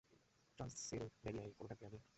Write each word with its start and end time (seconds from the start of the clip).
ট্রান্সিলভেনিয়ায় 0.59 1.51
কোন 1.57 1.65
ভ্যাম্পায়ার 1.67 1.93
নেই? 1.93 2.03